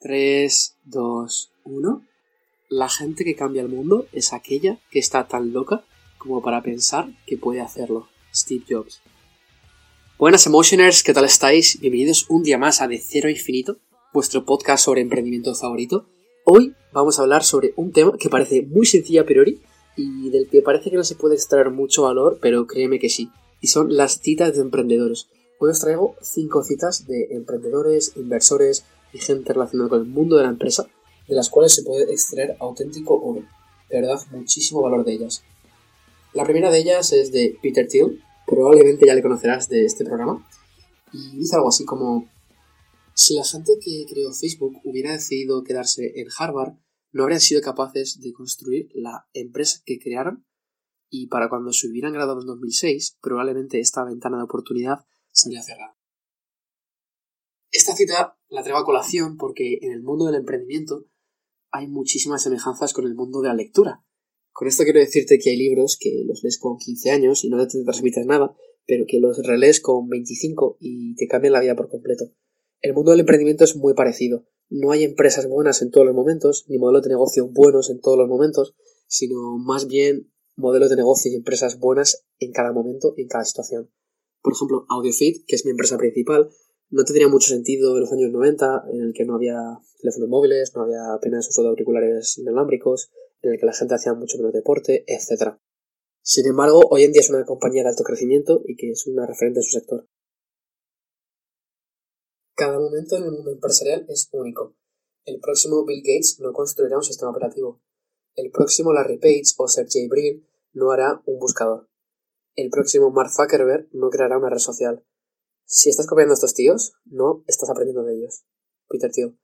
3, 0.00 0.76
2, 0.84 1.52
1. 1.64 2.02
La 2.70 2.88
gente 2.88 3.22
que 3.22 3.36
cambia 3.36 3.60
el 3.60 3.68
mundo 3.68 4.06
es 4.12 4.32
aquella 4.32 4.78
que 4.90 4.98
está 4.98 5.28
tan 5.28 5.52
loca 5.52 5.84
como 6.16 6.40
para 6.40 6.62
pensar 6.62 7.10
que 7.26 7.36
puede 7.36 7.60
hacerlo. 7.60 8.08
Steve 8.34 8.64
Jobs. 8.66 9.02
Buenas 10.18 10.46
Emotioners, 10.46 11.02
¿qué 11.02 11.12
tal 11.12 11.26
estáis? 11.26 11.78
Bienvenidos 11.80 12.30
un 12.30 12.42
día 12.42 12.56
más 12.56 12.80
a 12.80 12.88
De 12.88 12.98
Cero 12.98 13.28
Infinito, 13.28 13.76
vuestro 14.14 14.46
podcast 14.46 14.86
sobre 14.86 15.02
emprendimiento 15.02 15.54
favorito. 15.54 16.06
Hoy 16.46 16.74
vamos 16.92 17.18
a 17.18 17.22
hablar 17.22 17.44
sobre 17.44 17.74
un 17.76 17.92
tema 17.92 18.16
que 18.18 18.30
parece 18.30 18.62
muy 18.62 18.86
sencillo 18.86 19.20
a 19.20 19.26
priori 19.26 19.60
y 19.96 20.30
del 20.30 20.48
que 20.48 20.62
parece 20.62 20.90
que 20.90 20.96
no 20.96 21.04
se 21.04 21.16
puede 21.16 21.34
extraer 21.34 21.68
mucho 21.68 22.04
valor, 22.04 22.38
pero 22.40 22.66
créeme 22.66 22.98
que 22.98 23.10
sí. 23.10 23.30
Y 23.60 23.66
son 23.66 23.94
las 23.94 24.22
citas 24.22 24.54
de 24.54 24.62
emprendedores. 24.62 25.28
Hoy 25.58 25.72
os 25.72 25.80
traigo 25.80 26.16
5 26.22 26.64
citas 26.64 27.06
de 27.06 27.28
emprendedores, 27.32 28.14
inversores, 28.16 28.86
y 29.12 29.18
gente 29.18 29.52
relacionada 29.52 29.90
con 29.90 30.00
el 30.00 30.06
mundo 30.06 30.36
de 30.36 30.44
la 30.44 30.50
empresa, 30.50 30.88
de 31.28 31.34
las 31.34 31.48
cuales 31.50 31.74
se 31.74 31.82
puede 31.82 32.10
extraer 32.12 32.56
auténtico 32.60 33.14
oro. 33.14 33.42
De 33.88 34.00
verdad, 34.00 34.20
muchísimo 34.30 34.82
valor 34.82 35.04
de 35.04 35.12
ellas. 35.12 35.42
La 36.32 36.44
primera 36.44 36.70
de 36.70 36.78
ellas 36.78 37.12
es 37.12 37.32
de 37.32 37.56
Peter 37.62 37.86
Thiel, 37.88 38.22
probablemente 38.46 39.06
ya 39.06 39.14
le 39.14 39.22
conocerás 39.22 39.68
de 39.68 39.84
este 39.84 40.04
programa, 40.04 40.46
y 41.12 41.36
dice 41.36 41.56
algo 41.56 41.68
así 41.68 41.84
como, 41.84 42.28
si 43.14 43.34
la 43.34 43.44
gente 43.44 43.72
que 43.84 44.06
creó 44.08 44.32
Facebook 44.32 44.80
hubiera 44.84 45.12
decidido 45.12 45.62
quedarse 45.64 46.12
en 46.20 46.28
Harvard, 46.38 46.74
no 47.12 47.24
habrían 47.24 47.40
sido 47.40 47.60
capaces 47.60 48.20
de 48.20 48.32
construir 48.32 48.88
la 48.94 49.26
empresa 49.32 49.80
que 49.84 49.98
crearon 49.98 50.46
y 51.10 51.26
para 51.26 51.48
cuando 51.48 51.72
se 51.72 51.88
hubieran 51.88 52.12
graduado 52.12 52.40
en 52.40 52.46
2006, 52.46 53.18
probablemente 53.20 53.80
esta 53.80 54.04
ventana 54.04 54.38
de 54.38 54.44
oportunidad 54.44 55.04
se 55.32 55.48
habría 55.48 55.62
cerrado. 55.62 55.99
Esta 57.72 57.94
cita 57.94 58.36
la 58.48 58.62
traigo 58.62 58.80
a 58.80 58.84
colación 58.84 59.36
porque 59.36 59.78
en 59.82 59.92
el 59.92 60.02
mundo 60.02 60.26
del 60.26 60.34
emprendimiento 60.34 61.06
hay 61.70 61.86
muchísimas 61.86 62.42
semejanzas 62.42 62.92
con 62.92 63.06
el 63.06 63.14
mundo 63.14 63.40
de 63.40 63.48
la 63.48 63.54
lectura. 63.54 64.04
Con 64.52 64.66
esto 64.66 64.82
quiero 64.82 64.98
decirte 64.98 65.38
que 65.38 65.50
hay 65.50 65.56
libros 65.56 65.96
que 65.98 66.24
los 66.26 66.42
lees 66.42 66.58
con 66.58 66.78
15 66.78 67.10
años 67.10 67.44
y 67.44 67.48
no 67.48 67.64
te 67.64 67.82
transmites 67.84 68.26
nada, 68.26 68.56
pero 68.86 69.04
que 69.06 69.20
los 69.20 69.38
relees 69.46 69.80
con 69.80 70.08
25 70.08 70.78
y 70.80 71.14
te 71.14 71.28
cambian 71.28 71.52
la 71.52 71.60
vida 71.60 71.76
por 71.76 71.88
completo. 71.88 72.32
El 72.80 72.92
mundo 72.92 73.12
del 73.12 73.20
emprendimiento 73.20 73.62
es 73.62 73.76
muy 73.76 73.94
parecido. 73.94 74.46
No 74.68 74.90
hay 74.90 75.04
empresas 75.04 75.46
buenas 75.48 75.80
en 75.82 75.92
todos 75.92 76.06
los 76.06 76.14
momentos, 76.14 76.64
ni 76.68 76.78
modelos 76.78 77.02
de 77.02 77.10
negocio 77.10 77.46
buenos 77.46 77.88
en 77.90 78.00
todos 78.00 78.18
los 78.18 78.28
momentos, 78.28 78.74
sino 79.06 79.58
más 79.58 79.86
bien 79.86 80.32
modelos 80.56 80.90
de 80.90 80.96
negocio 80.96 81.30
y 81.30 81.36
empresas 81.36 81.78
buenas 81.78 82.26
en 82.40 82.52
cada 82.52 82.72
momento 82.72 83.14
en 83.16 83.28
cada 83.28 83.44
situación. 83.44 83.90
Por 84.42 84.54
ejemplo, 84.54 84.86
AudioFit, 84.88 85.44
que 85.46 85.54
es 85.54 85.64
mi 85.64 85.70
empresa 85.70 85.98
principal, 85.98 86.50
no 86.90 87.04
tendría 87.04 87.28
mucho 87.28 87.48
sentido 87.48 87.94
en 87.94 88.00
los 88.00 88.12
años 88.12 88.30
90, 88.32 88.84
en 88.92 89.00
el 89.00 89.12
que 89.14 89.24
no 89.24 89.36
había 89.36 89.56
teléfonos 90.00 90.28
móviles, 90.28 90.72
no 90.74 90.82
había 90.82 91.12
apenas 91.14 91.48
uso 91.48 91.62
de 91.62 91.68
auriculares 91.68 92.36
inalámbricos, 92.38 93.10
en 93.42 93.52
el 93.52 93.60
que 93.60 93.66
la 93.66 93.72
gente 93.72 93.94
hacía 93.94 94.12
mucho 94.14 94.38
menos 94.38 94.52
deporte, 94.52 95.04
etc. 95.06 95.56
Sin 96.22 96.46
embargo, 96.46 96.80
hoy 96.90 97.04
en 97.04 97.12
día 97.12 97.20
es 97.20 97.30
una 97.30 97.44
compañía 97.44 97.82
de 97.82 97.90
alto 97.90 98.02
crecimiento 98.02 98.62
y 98.66 98.76
que 98.76 98.90
es 98.90 99.06
una 99.06 99.26
referente 99.26 99.60
en 99.60 99.64
su 99.64 99.78
sector. 99.78 100.08
Cada 102.56 102.78
momento 102.78 103.16
en 103.16 103.24
el 103.24 103.32
mundo 103.32 103.52
empresarial 103.52 104.04
es 104.08 104.28
único. 104.32 104.76
El 105.24 105.40
próximo 105.40 105.84
Bill 105.84 106.02
Gates 106.02 106.40
no 106.40 106.52
construirá 106.52 106.96
un 106.96 107.04
sistema 107.04 107.30
operativo. 107.30 107.80
El 108.34 108.50
próximo 108.50 108.92
Larry 108.92 109.18
Page 109.18 109.54
o 109.58 109.68
Sergey 109.68 110.08
Brin 110.08 110.46
no 110.72 110.90
hará 110.90 111.22
un 111.24 111.38
buscador. 111.38 111.88
El 112.56 112.68
próximo 112.68 113.10
Mark 113.10 113.30
Zuckerberg 113.30 113.88
no 113.92 114.10
creará 114.10 114.38
una 114.38 114.50
red 114.50 114.58
social. 114.58 115.04
Si 115.72 115.88
estás 115.88 116.08
copiando 116.08 116.32
a 116.32 116.34
estos 116.34 116.52
tíos, 116.52 116.94
no 117.04 117.44
estás 117.46 117.70
aprendiendo 117.70 118.02
de 118.02 118.16
ellos. 118.16 118.42
Peter 118.88 119.08
Thiel. 119.12 119.38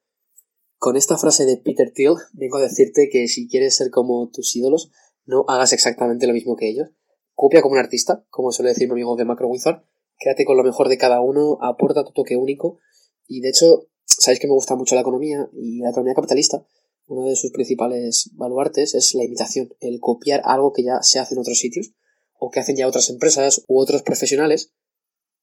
Con 0.76 0.96
esta 0.96 1.16
frase 1.16 1.46
de 1.46 1.56
Peter 1.56 1.92
Thiel 1.94 2.14
vengo 2.32 2.56
a 2.56 2.62
decirte 2.62 3.08
que 3.12 3.28
si 3.28 3.46
quieres 3.46 3.76
ser 3.76 3.90
como 3.90 4.28
tus 4.30 4.56
ídolos, 4.56 4.90
no 5.24 5.44
hagas 5.46 5.72
exactamente 5.72 6.26
lo 6.26 6.32
mismo 6.32 6.56
que 6.56 6.68
ellos. 6.68 6.88
Copia 7.32 7.62
como 7.62 7.74
un 7.74 7.78
artista, 7.78 8.26
como 8.28 8.50
suele 8.50 8.70
decir 8.70 8.88
mi 8.88 8.94
amigo 8.94 9.14
de 9.14 9.24
Macro 9.24 9.46
Wizard. 9.46 9.84
Quédate 10.18 10.44
con 10.44 10.56
lo 10.56 10.64
mejor 10.64 10.88
de 10.88 10.98
cada 10.98 11.20
uno, 11.20 11.58
aporta 11.60 12.02
tu 12.02 12.10
toque 12.10 12.36
único. 12.36 12.80
Y 13.28 13.40
de 13.40 13.50
hecho, 13.50 13.86
sabéis 14.04 14.40
que 14.40 14.48
me 14.48 14.54
gusta 14.54 14.74
mucho 14.74 14.96
la 14.96 15.02
economía 15.02 15.48
y 15.52 15.78
la 15.78 15.90
economía 15.90 16.14
capitalista. 16.14 16.66
Uno 17.06 17.28
de 17.28 17.36
sus 17.36 17.52
principales 17.52 18.30
baluartes 18.34 18.96
es 18.96 19.14
la 19.14 19.22
imitación, 19.22 19.68
el 19.78 20.00
copiar 20.00 20.42
algo 20.44 20.72
que 20.72 20.82
ya 20.82 21.02
se 21.02 21.20
hace 21.20 21.34
en 21.36 21.40
otros 21.42 21.60
sitios 21.60 21.92
o 22.36 22.50
que 22.50 22.58
hacen 22.58 22.74
ya 22.74 22.88
otras 22.88 23.10
empresas 23.10 23.62
u 23.68 23.80
otros 23.80 24.02
profesionales 24.02 24.72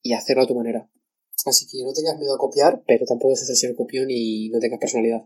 y 0.04 0.14
hacerlo 0.14 0.44
a 0.44 0.48
tu 0.48 0.54
manera. 0.54 0.90
Así 1.46 1.66
que 1.66 1.84
no 1.84 1.94
tengas 1.94 2.20
miedo 2.20 2.36
a 2.36 2.38
copiar, 2.38 2.84
pero 2.86 3.06
tampoco 3.06 3.36
seas 3.36 3.50
el 3.50 3.56
señor 3.56 3.76
copión 3.76 4.08
y 4.10 4.50
no 4.50 4.60
tengas 4.60 4.80
personalidad. 4.80 5.26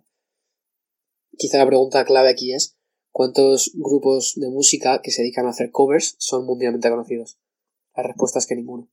Quizá 1.37 1.57
la 1.57 1.67
pregunta 1.67 2.05
clave 2.05 2.29
aquí 2.29 2.53
es 2.53 2.77
¿cuántos 3.11 3.71
grupos 3.75 4.33
de 4.35 4.49
música 4.49 5.01
que 5.01 5.11
se 5.11 5.23
dedican 5.23 5.45
a 5.45 5.49
hacer 5.49 5.71
covers 5.71 6.15
son 6.19 6.45
mundialmente 6.45 6.89
conocidos? 6.89 7.39
La 7.95 8.03
respuesta 8.03 8.39
es 8.39 8.47
que 8.47 8.55
ninguno. 8.55 8.89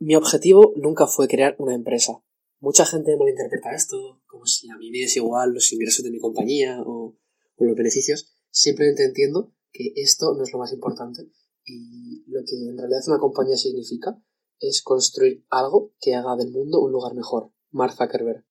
Mi 0.00 0.14
objetivo 0.14 0.72
nunca 0.76 1.06
fue 1.06 1.28
crear 1.28 1.56
una 1.58 1.74
empresa. 1.74 2.22
Mucha 2.60 2.86
gente 2.86 3.16
malinterpreta 3.16 3.74
esto 3.74 4.22
como 4.26 4.46
si 4.46 4.68
a 4.70 4.76
mí 4.76 4.90
me 4.90 5.02
es 5.02 5.16
igual 5.16 5.52
los 5.52 5.72
ingresos 5.72 6.04
de 6.04 6.10
mi 6.10 6.18
compañía 6.18 6.82
o, 6.82 7.16
o 7.56 7.64
los 7.64 7.76
beneficios. 7.76 8.34
Simplemente 8.50 9.04
entiendo 9.04 9.52
que 9.72 9.92
esto 9.96 10.34
no 10.34 10.44
es 10.44 10.52
lo 10.52 10.58
más 10.58 10.72
importante 10.72 11.30
y 11.68 12.24
lo 12.26 12.40
que 12.44 12.56
en 12.56 12.78
realidad 12.78 13.00
una 13.06 13.18
compañía 13.18 13.56
significa 13.56 14.20
es 14.58 14.82
construir 14.82 15.44
algo 15.50 15.92
que 16.00 16.14
haga 16.14 16.36
del 16.36 16.50
mundo 16.50 16.80
un 16.80 16.92
lugar 16.92 17.14
mejor. 17.14 17.52
Mark 17.70 17.94
Zuckerberg. 17.96 18.44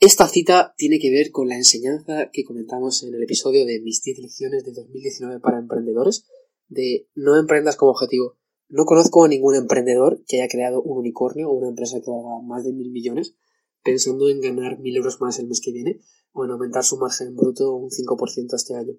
Esta 0.00 0.26
cita 0.26 0.74
tiene 0.78 0.98
que 0.98 1.10
ver 1.10 1.30
con 1.30 1.48
la 1.48 1.56
enseñanza 1.56 2.30
que 2.32 2.44
comentamos 2.44 3.02
en 3.02 3.14
el 3.14 3.22
episodio 3.22 3.66
de 3.66 3.80
mis 3.82 4.02
10 4.02 4.20
lecciones 4.20 4.64
de 4.64 4.72
2019 4.72 5.40
para 5.40 5.58
emprendedores, 5.58 6.24
de 6.68 7.08
no 7.14 7.36
emprendas 7.36 7.76
como 7.76 7.90
objetivo. 7.90 8.38
No 8.68 8.86
conozco 8.86 9.24
a 9.24 9.28
ningún 9.28 9.56
emprendedor 9.56 10.22
que 10.26 10.40
haya 10.40 10.48
creado 10.48 10.80
un 10.80 10.98
unicornio 10.98 11.50
o 11.50 11.52
una 11.52 11.68
empresa 11.68 12.00
que 12.00 12.10
valga 12.10 12.40
más 12.42 12.64
de 12.64 12.72
mil 12.72 12.90
millones 12.90 13.36
pensando 13.82 14.28
en 14.28 14.40
ganar 14.40 14.78
mil 14.78 14.96
euros 14.96 15.20
más 15.20 15.38
el 15.38 15.48
mes 15.48 15.60
que 15.60 15.72
viene 15.72 16.00
o 16.32 16.44
en 16.44 16.50
aumentar 16.50 16.84
su 16.84 16.96
margen 16.96 17.34
bruto 17.34 17.74
un 17.74 17.90
5% 17.90 18.54
este 18.54 18.76
año. 18.76 18.94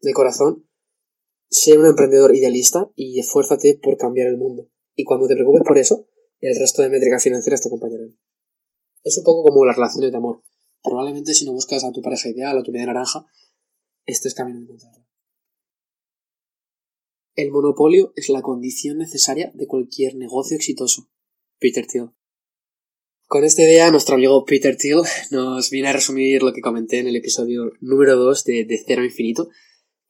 De 0.00 0.12
corazón, 0.12 0.66
Sé 1.50 1.76
un 1.76 1.86
emprendedor 1.86 2.34
idealista 2.34 2.90
y 2.94 3.18
esfuérzate 3.18 3.78
por 3.82 3.96
cambiar 3.96 4.28
el 4.28 4.36
mundo. 4.36 4.70
Y 4.94 5.02
cuando 5.02 5.26
te 5.26 5.34
preocupes 5.34 5.62
por 5.66 5.78
eso, 5.78 6.06
el 6.40 6.56
resto 6.58 6.82
de 6.82 6.90
métricas 6.90 7.24
financieras 7.24 7.60
te 7.60 7.68
acompañarán. 7.68 8.16
Es 9.02 9.18
un 9.18 9.24
poco 9.24 9.48
como 9.48 9.64
las 9.64 9.74
relaciones 9.74 10.12
de 10.12 10.16
amor. 10.16 10.42
Probablemente 10.82 11.34
si 11.34 11.44
no 11.44 11.52
buscas 11.52 11.84
a 11.84 11.90
tu 11.90 12.02
pareja 12.02 12.28
ideal 12.28 12.56
o 12.56 12.62
tu 12.62 12.70
media 12.70 12.86
naranja, 12.86 13.26
este 14.06 14.28
es 14.28 14.34
camino 14.34 14.58
de 14.58 14.64
encontrarla. 14.64 15.06
El 17.34 17.50
monopolio 17.50 18.12
es 18.14 18.28
la 18.28 18.42
condición 18.42 18.98
necesaria 18.98 19.50
de 19.54 19.66
cualquier 19.66 20.14
negocio 20.14 20.56
exitoso. 20.56 21.10
Peter 21.58 21.86
Thiel. 21.86 22.10
Con 23.26 23.44
esta 23.44 23.62
idea, 23.62 23.90
nuestro 23.90 24.14
amigo 24.14 24.44
Peter 24.44 24.76
Thiel 24.76 25.02
nos 25.30 25.70
viene 25.70 25.88
a 25.88 25.92
resumir 25.92 26.42
lo 26.42 26.52
que 26.52 26.60
comenté 26.60 26.98
en 26.98 27.08
el 27.08 27.16
episodio 27.16 27.72
número 27.80 28.16
2 28.16 28.44
de, 28.44 28.64
de 28.64 28.82
Cero 28.86 29.04
Infinito, 29.04 29.48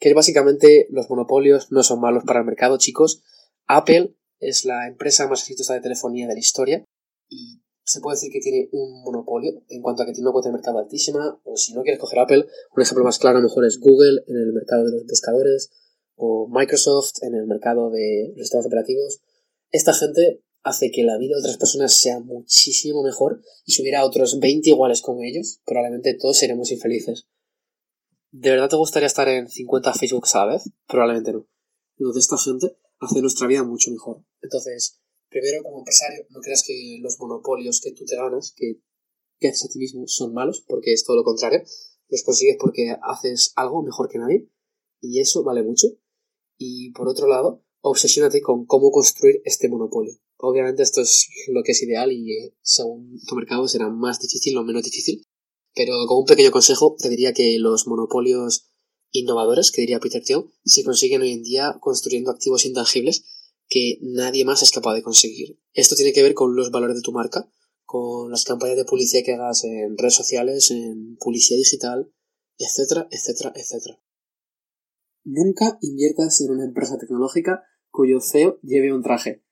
que 0.01 0.15
básicamente 0.15 0.89
los 0.91 1.09
monopolios 1.09 1.71
no 1.71 1.83
son 1.83 2.01
malos 2.01 2.25
para 2.25 2.41
el 2.41 2.47
mercado, 2.47 2.79
chicos. 2.79 3.23
Apple 3.67 4.17
es 4.41 4.65
la 4.65 4.89
empresa 4.89 5.29
más 5.29 5.41
exitosa 5.41 5.75
de 5.75 5.81
telefonía 5.81 6.27
de 6.27 6.35
la 6.35 6.41
historia 6.41 6.85
y 7.29 7.61
se 7.85 8.01
puede 8.01 8.17
decir 8.17 8.33
que 8.33 8.41
tiene 8.41 8.69
un 8.73 9.03
monopolio 9.03 9.63
en 9.69 9.83
cuanto 9.83 10.03
a 10.03 10.07
que 10.07 10.13
tiene 10.13 10.29
una 10.29 10.33
cuota 10.33 10.49
de 10.49 10.55
mercado 10.55 10.79
altísima, 10.79 11.41
o 11.45 11.57
si 11.57 11.75
no 11.75 11.83
quieres 11.83 12.01
coger 12.01 12.21
Apple, 12.21 12.47
un 12.75 12.83
ejemplo 12.83 13.05
más 13.05 13.19
claro 13.19 13.39
a 13.39 13.41
lo 13.41 13.49
mejor 13.49 13.65
es 13.65 13.79
Google 13.79 14.23
en 14.27 14.37
el 14.37 14.53
mercado 14.53 14.85
de 14.85 14.93
los 14.93 15.07
buscadores, 15.07 15.71
o 16.15 16.49
Microsoft 16.49 17.23
en 17.23 17.35
el 17.35 17.47
mercado 17.47 17.91
de 17.91 18.33
los 18.37 18.47
sistemas 18.47 18.67
operativos. 18.67 19.21
Esta 19.71 19.93
gente 19.93 20.43
hace 20.63 20.91
que 20.91 21.03
la 21.03 21.19
vida 21.19 21.35
de 21.35 21.41
otras 21.41 21.57
personas 21.57 21.95
sea 21.95 22.21
muchísimo 22.21 23.03
mejor 23.03 23.41
y 23.65 23.73
si 23.73 23.83
hubiera 23.83 24.05
otros 24.05 24.39
20 24.39 24.71
iguales 24.71 25.01
como 25.01 25.23
ellos, 25.23 25.61
probablemente 25.65 26.15
todos 26.15 26.39
seremos 26.39 26.71
infelices. 26.71 27.27
¿De 28.33 28.51
verdad 28.51 28.69
te 28.69 28.77
gustaría 28.77 29.09
estar 29.09 29.29
en 29.29 29.49
50 29.49 29.93
Facebooks 29.93 30.35
a 30.37 30.47
la 30.47 30.53
vez? 30.53 30.71
Probablemente 30.87 31.33
no. 31.33 31.49
Entonces 31.99 32.25
esta 32.25 32.39
gente 32.39 32.77
hace 33.01 33.21
nuestra 33.21 33.47
vida 33.49 33.65
mucho 33.65 33.91
mejor. 33.91 34.25
Entonces, 34.41 35.01
primero 35.29 35.63
como 35.65 35.79
empresario, 35.79 36.27
no 36.31 36.41
creas 36.41 36.63
que 36.65 36.99
los 37.01 37.19
monopolios 37.19 37.81
que 37.81 37.93
tú 37.93 38.05
te 38.05 38.17
ganas, 38.17 38.53
que, 38.57 38.81
que 39.39 39.49
haces 39.49 39.65
a 39.65 39.73
ti 39.73 39.79
mismo, 39.79 40.07
son 40.07 40.33
malos, 40.33 40.65
porque 40.67 40.93
es 40.93 41.05
todo 41.05 41.17
lo 41.17 41.25
contrario. 41.25 41.63
Los 42.09 42.23
consigues 42.23 42.57
porque 42.61 42.95
haces 43.03 43.53
algo 43.57 43.83
mejor 43.83 44.09
que 44.09 44.19
nadie 44.19 44.49
y 45.01 45.21
eso 45.21 45.43
vale 45.43 45.63
mucho. 45.63 45.89
Y 46.57 46.93
por 46.93 47.09
otro 47.09 47.27
lado, 47.27 47.65
obsesiónate 47.81 48.43
con 48.43 48.65
cómo 48.67 48.91
construir 48.91 49.41
este 49.45 49.69
monopolio. 49.69 50.15
Obviamente 50.37 50.83
esto 50.83 51.01
es 51.01 51.29
lo 51.49 51.63
que 51.63 51.73
es 51.73 51.83
ideal 51.83 52.13
y 52.13 52.33
eh, 52.33 52.55
según 52.63 53.19
tu 53.27 53.35
mercado 53.35 53.67
será 53.69 53.91
más 53.91 54.21
difícil 54.21 54.57
o 54.57 54.65
menos 54.65 54.83
difícil, 54.85 55.27
pero 55.75 55.93
como 56.07 56.21
un 56.21 56.27
pequeño 56.27 56.51
consejo, 56.51 56.97
te 56.99 57.09
diría 57.09 57.33
que 57.33 57.59
los 57.59 57.87
monopolios 57.87 58.71
innovadores, 59.13 59.71
que 59.71 59.83
diría 59.83 60.01
Peter 60.01 60.23
Thiel, 60.23 60.45
se 60.65 60.85
consiguen 60.85 61.23
hoy 61.23 61.33
en 61.33 61.43
día 61.43 61.77
construyendo 61.81 62.31
activos 62.31 62.65
intangibles 62.65 63.25
que 63.69 63.99
nadie 64.03 64.45
más 64.45 64.63
es 64.63 64.73
capaz 64.73 64.95
de 64.95 65.03
conseguir. 65.03 65.59
Esto 65.73 65.95
tiene 65.95 66.13
que 66.13 66.23
ver 66.23 66.35
con 66.35 66.57
los 66.57 66.71
valores 66.71 66.97
de 66.97 67.03
tu 67.03 67.13
marca, 67.13 67.49
con 67.85 68.31
las 68.31 68.45
campañas 68.45 68.77
de 68.77 68.85
publicidad 68.85 69.25
que 69.25 69.35
hagas 69.35 69.65
en 69.65 69.97
redes 69.97 70.15
sociales, 70.15 70.71
en 70.71 71.17
publicidad 71.17 71.59
digital, 71.59 72.13
etcétera, 72.59 73.09
etcétera, 73.11 73.53
etcétera. 73.55 74.01
Nunca 75.25 75.79
inviertas 75.81 76.41
en 76.41 76.51
una 76.51 76.65
empresa 76.65 76.99
tecnológica 76.99 77.63
cuyo 77.91 78.21
CEO 78.21 78.59
lleve 78.63 78.93
un 78.93 79.03
traje. 79.03 79.45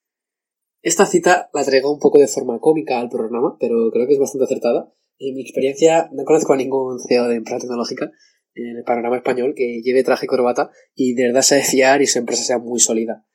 Esta 0.82 1.06
cita 1.06 1.50
la 1.53 1.64
traigo 1.64 1.93
un 1.93 1.99
poco 1.99 2.19
de 2.19 2.29
forma 2.29 2.61
cómica 2.61 3.00
al 3.00 3.09
programa, 3.09 3.56
pero 3.59 3.91
creo 3.93 4.06
que 4.06 4.14
es 4.14 4.21
bastante 4.21 4.44
acertada. 4.44 4.94
En 5.19 5.35
mi 5.35 5.43
experiencia, 5.43 6.09
no 6.12 6.25
conozco 6.25 6.53
a 6.53 6.56
ningún 6.56 6.99
CEO 7.09 7.29
de 7.29 7.37
empresa 7.37 7.61
tecnológica 7.61 8.11
en 8.55 8.76
el 8.76 8.85
panorama 8.85 9.17
español 9.17 9.55
que 9.56 9.81
lleve 9.82 10.05
traje 10.05 10.26
y 10.26 10.29
corbata 10.29 10.70
y 10.94 11.15
de 11.15 11.25
verdad 11.25 11.43
sea 11.43 11.59
de 11.59 11.65
fiar 11.65 12.03
y 12.03 12.06
su 12.06 12.19
empresa 12.19 12.44
sea 12.44 12.59
muy 12.59 12.81
sólida. 12.81 13.26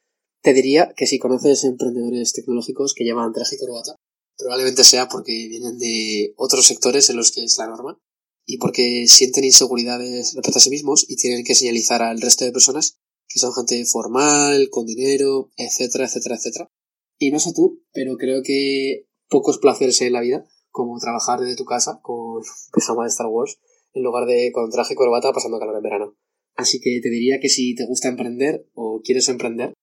Te 0.41 0.53
diría 0.53 0.94
que 0.95 1.07
si 1.07 1.19
conoces 1.19 1.63
emprendedores 1.63 2.33
tecnológicos 2.33 2.94
que 2.94 3.03
llevan 3.03 3.31
traje 3.33 3.56
y 3.56 3.59
corbata, 3.59 3.95
probablemente 4.38 4.83
sea 4.83 5.07
porque 5.07 5.47
vienen 5.50 5.77
de 5.77 6.33
otros 6.38 6.65
sectores 6.65 7.09
en 7.09 7.18
los 7.18 7.31
que 7.31 7.44
es 7.44 7.57
la 7.57 7.68
norma 7.68 8.01
y 8.45 8.57
porque 8.57 9.06
sienten 9.07 9.45
inseguridades 9.45 10.33
respecto 10.36 10.59
a 10.59 10.62
sí 10.62 10.69
mismos 10.69 11.06
y 11.07 11.15
tienen 11.15 11.44
que 11.44 11.56
señalizar 11.56 12.01
al 12.01 12.19
resto 12.19 12.45
de 12.45 12.51
personas 12.51 13.00
que 13.27 13.39
son 13.39 13.53
gente 13.53 13.83
formal, 13.86 14.69
con 14.69 14.86
dinero, 14.86 15.51
etcétera, 15.57 16.06
etcétera, 16.06 16.36
etcétera. 16.36 16.71
Y 17.18 17.31
no 17.31 17.39
sé 17.39 17.53
tú, 17.53 17.83
pero 17.94 18.18
creo 18.18 18.41
que 18.44 19.07
pocos 19.29 19.59
placeres 19.59 20.01
en 20.01 20.13
la 20.13 20.21
vida, 20.21 20.45
como 20.74 21.00
trabajar 21.00 21.40
desde 21.40 21.56
tu 21.56 21.66
casa 21.66 22.00
con 22.02 22.42
pijama 22.74 23.04
de 23.04 23.10
Star 23.10 23.28
Wars, 23.28 23.60
en 23.94 24.04
lugar 24.04 24.25
de 24.25 24.52
con 24.52 24.72
traje 24.72 24.96
y 24.96 24.98
corbata 24.98 25.31
pasando 25.31 25.60
calor 25.60 25.78
en 25.78 25.84
verano. 25.84 26.18
Así 26.56 26.81
que 26.81 27.00
te 27.02 27.10
diría 27.10 27.40
que 27.40 27.48
si 27.48 27.75
te 27.75 27.86
gusta 27.86 28.10
emprender 28.10 28.66
o 28.74 29.00
quieres 29.04 29.30
emprender, 29.30 29.74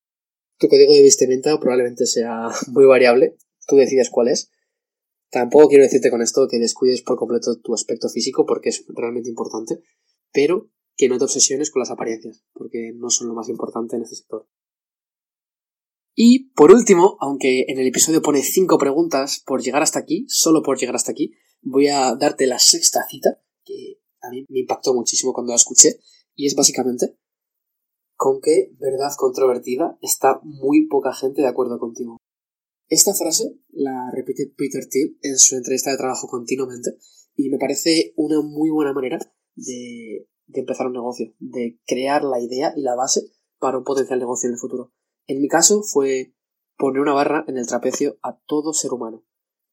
tu 0.58 0.66
código 0.66 0.92
de 0.92 1.02
vestimenta 1.02 1.58
probablemente 1.60 2.06
sea 2.06 2.48
muy 2.72 2.84
variable, 2.86 3.36
tú 3.68 3.76
decides 3.76 4.10
cuál 4.10 4.28
es. 4.28 4.50
Tampoco 5.30 5.68
quiero 5.68 5.84
decirte 5.84 6.10
con 6.10 6.22
esto 6.22 6.48
que 6.50 6.58
descuides 6.58 7.02
por 7.02 7.16
completo 7.16 7.56
tu 7.60 7.72
aspecto 7.72 8.08
físico 8.08 8.44
porque 8.44 8.70
es 8.70 8.84
realmente 8.88 9.28
importante, 9.28 9.80
pero 10.32 10.70
que 10.96 11.08
no 11.08 11.18
te 11.18 11.24
obsesiones 11.24 11.70
con 11.70 11.80
las 11.80 11.92
apariencias, 11.92 12.42
porque 12.52 12.92
no 12.96 13.10
son 13.10 13.28
lo 13.28 13.34
más 13.34 13.48
importante 13.48 13.94
en 13.94 14.02
este 14.02 14.16
sector. 14.16 14.48
Y 16.22 16.50
por 16.50 16.70
último, 16.70 17.16
aunque 17.18 17.64
en 17.68 17.78
el 17.78 17.86
episodio 17.86 18.20
pone 18.20 18.42
5 18.42 18.76
preguntas 18.76 19.42
por 19.46 19.62
llegar 19.62 19.80
hasta 19.80 20.00
aquí, 20.00 20.26
solo 20.28 20.62
por 20.62 20.78
llegar 20.78 20.94
hasta 20.94 21.12
aquí, 21.12 21.32
voy 21.62 21.88
a 21.88 22.14
darte 22.14 22.46
la 22.46 22.58
sexta 22.58 23.06
cita, 23.08 23.40
que 23.64 24.02
a 24.20 24.28
mí 24.28 24.44
me 24.50 24.60
impactó 24.60 24.92
muchísimo 24.92 25.32
cuando 25.32 25.52
la 25.52 25.56
escuché, 25.56 25.98
y 26.34 26.46
es 26.46 26.54
básicamente 26.54 27.16
con 28.16 28.42
qué 28.42 28.70
verdad 28.78 29.14
controvertida 29.16 29.96
está 30.02 30.40
muy 30.42 30.88
poca 30.88 31.14
gente 31.14 31.40
de 31.40 31.48
acuerdo 31.48 31.78
contigo. 31.78 32.18
Esta 32.90 33.14
frase 33.14 33.56
la 33.70 34.10
repite 34.14 34.52
Peter 34.54 34.86
Thiel 34.90 35.16
en 35.22 35.38
su 35.38 35.56
entrevista 35.56 35.90
de 35.90 35.96
trabajo 35.96 36.28
continuamente 36.28 36.98
y 37.34 37.48
me 37.48 37.56
parece 37.56 38.12
una 38.16 38.42
muy 38.42 38.68
buena 38.68 38.92
manera 38.92 39.18
de, 39.54 40.28
de 40.48 40.60
empezar 40.60 40.86
un 40.86 40.92
negocio, 40.92 41.32
de 41.38 41.80
crear 41.86 42.24
la 42.24 42.40
idea 42.40 42.74
y 42.76 42.82
la 42.82 42.94
base 42.94 43.22
para 43.58 43.78
un 43.78 43.84
potencial 43.84 44.18
negocio 44.18 44.48
en 44.48 44.52
el 44.52 44.60
futuro. 44.60 44.92
En 45.26 45.40
mi 45.40 45.48
caso 45.48 45.82
fue 45.82 46.34
poner 46.76 47.00
una 47.00 47.12
barra 47.12 47.44
en 47.46 47.58
el 47.58 47.66
trapecio 47.66 48.18
a 48.22 48.38
todo 48.46 48.72
ser 48.72 48.92
humano. 48.92 49.24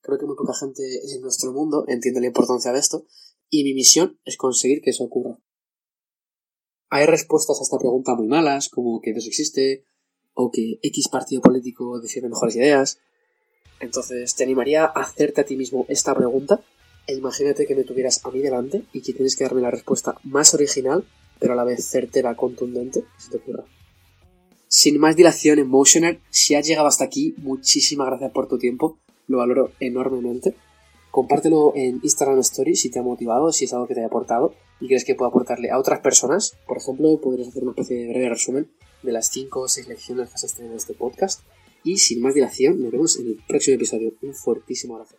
Creo 0.02 0.20
que 0.20 0.26
muy 0.26 0.36
poca 0.36 0.54
gente 0.54 0.84
en 0.84 1.22
nuestro 1.22 1.52
mundo 1.52 1.86
entiende 1.88 2.22
la 2.22 2.28
importancia 2.28 2.72
de 2.72 2.80
esto 2.80 3.06
y 3.50 3.64
mi 3.64 3.74
misión 3.74 4.20
es 4.26 4.38
conseguir 4.38 4.82
que 4.82 4.92
eso 4.92 5.04
ocurra. 5.04 5.40
Hay 6.90 7.06
respuestas 7.06 7.60
a 7.60 7.64
esta 7.64 7.78
pregunta 7.78 8.16
muy 8.16 8.28
malas, 8.28 8.70
como 8.70 9.02
que 9.02 9.12
Dios 9.12 9.28
existe, 9.28 9.86
o 10.34 10.52
que 10.52 10.80
X 10.82 11.10
partido 11.10 11.42
político 11.42 12.00
defiende 12.00 12.30
mejores 12.30 12.56
ideas. 12.56 13.00
Entonces 13.80 14.36
te 14.36 14.44
animaría 14.44 14.86
a 14.86 15.02
hacerte 15.02 15.42
a 15.42 15.46
ti 15.46 15.58
mismo 15.58 15.86
esta 15.90 16.16
pregunta 16.16 16.64
e 17.08 17.16
imagínate 17.16 17.66
que 17.66 17.76
me 17.76 17.84
tuvieras 17.84 18.24
a 18.26 18.32
mí 18.32 18.40
delante 18.40 18.84
y 18.94 19.02
que 19.02 19.14
tienes 19.14 19.36
que 19.36 19.44
darme 19.44 19.62
la 19.62 19.72
respuesta 19.72 20.16
más 20.24 20.54
original, 20.54 21.06
pero 21.40 21.54
a 21.54 21.56
la 21.56 21.64
vez 21.64 21.86
certera, 21.86 22.36
contundente, 22.36 23.02
que 23.02 23.22
se 23.22 23.32
te 23.32 23.38
ocurra. 23.38 23.66
Sin 24.70 25.00
más 25.00 25.16
dilación, 25.16 25.60
Emotioner, 25.60 26.20
si 26.30 26.56
has 26.56 26.68
llegado 26.68 26.88
hasta 26.88 27.06
aquí, 27.06 27.34
muchísimas 27.38 28.08
gracias 28.08 28.32
por 28.32 28.48
tu 28.48 28.58
tiempo, 28.58 28.98
lo 29.28 29.38
valoro 29.38 29.72
enormemente. 29.80 30.56
Compártelo 31.10 31.72
en 31.76 32.00
Instagram 32.04 32.40
Story 32.40 32.76
si 32.76 32.90
te 32.90 33.00
ha 33.00 33.02
motivado, 33.02 33.52
si 33.52 33.66
es 33.66 33.74
algo 33.74 33.88
que 33.88 33.94
te 33.94 34.02
haya 34.02 34.08
aportado 34.08 34.54
y 34.82 34.88
crees 34.88 35.06
que 35.06 35.16
puede 35.16 35.30
aportarle 35.30 35.72
a 35.72 35.80
otras 35.80 36.02
personas. 36.02 36.58
Por 36.68 36.78
ejemplo, 36.78 37.20
podrías 37.22 37.48
hacer 37.48 37.64
una 37.64 37.72
especie 37.72 37.98
de 37.98 38.10
breve 38.10 38.30
resumen 38.30 38.70
de 39.04 39.12
las 39.14 39.30
5 39.30 39.60
o 39.60 39.68
6 39.68 39.88
lecciones 39.88 40.30
que 40.30 40.36
has 40.36 40.44
estrenado 40.44 40.74
en 40.74 40.78
este 40.78 40.94
podcast. 40.94 41.42
Y 41.84 41.98
sin 41.98 42.22
más 42.22 42.36
dilación, 42.36 42.82
nos 42.84 42.92
vemos 42.92 43.18
en 43.18 43.28
el 43.28 43.40
próximo 43.48 43.76
episodio. 43.76 44.14
Un 44.22 44.34
fuertísimo 44.34 44.96
abrazo. 44.96 45.16